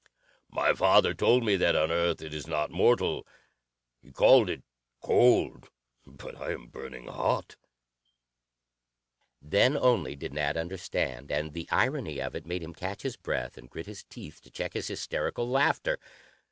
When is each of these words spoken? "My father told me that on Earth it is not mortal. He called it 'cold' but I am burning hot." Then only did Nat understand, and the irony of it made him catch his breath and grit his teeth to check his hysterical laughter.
"My 0.49 0.73
father 0.73 1.13
told 1.13 1.45
me 1.45 1.55
that 1.57 1.75
on 1.75 1.91
Earth 1.91 2.23
it 2.23 2.33
is 2.33 2.47
not 2.47 2.71
mortal. 2.71 3.27
He 4.01 4.11
called 4.11 4.49
it 4.49 4.63
'cold' 4.99 5.69
but 6.07 6.35
I 6.41 6.53
am 6.53 6.69
burning 6.69 7.05
hot." 7.05 7.55
Then 9.43 9.77
only 9.77 10.15
did 10.15 10.33
Nat 10.33 10.57
understand, 10.57 11.29
and 11.31 11.53
the 11.53 11.67
irony 11.71 12.19
of 12.19 12.33
it 12.33 12.47
made 12.47 12.63
him 12.63 12.73
catch 12.73 13.03
his 13.03 13.15
breath 13.15 13.59
and 13.59 13.69
grit 13.69 13.85
his 13.85 14.03
teeth 14.03 14.41
to 14.41 14.49
check 14.49 14.73
his 14.73 14.87
hysterical 14.87 15.47
laughter. 15.47 15.99